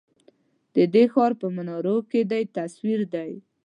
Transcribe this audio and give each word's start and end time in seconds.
ددې 0.75 1.03
ښار 1.13 1.31
په 1.41 1.47
منارو 1.55 1.95
کی 2.09 2.19
دی 2.31 2.43
تصوير 2.55 3.01
دی 3.13 3.31